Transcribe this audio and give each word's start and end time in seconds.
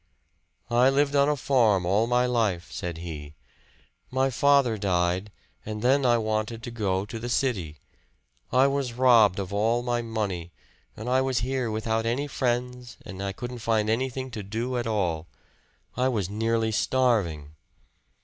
"I 0.71 0.89
lived 0.89 1.15
on 1.15 1.29
a 1.29 1.35
farm 1.35 1.85
all 1.85 2.07
my 2.07 2.25
life," 2.25 2.71
said 2.71 2.97
he. 2.97 3.35
"My 4.09 4.31
father 4.31 4.75
died 4.75 5.31
and 5.63 5.83
then 5.83 6.07
I 6.07 6.17
wanted 6.17 6.63
to 6.63 6.71
go 6.71 7.05
to 7.05 7.19
the 7.19 7.29
city. 7.29 7.77
I 8.51 8.65
was 8.65 8.93
robbed 8.93 9.37
of 9.37 9.53
all 9.53 9.83
my 9.83 10.01
money, 10.01 10.53
and 10.97 11.07
I 11.07 11.21
was 11.21 11.41
here 11.41 11.69
without 11.69 12.07
any 12.07 12.25
friends 12.25 12.97
and 13.05 13.21
I 13.21 13.31
couldn't 13.31 13.59
find 13.59 13.91
anything 13.91 14.31
to 14.31 14.41
do 14.41 14.75
at 14.79 14.87
all. 14.87 15.27
I 15.95 16.07
was 16.07 16.31
nearly 16.31 16.71
starving." 16.71 17.53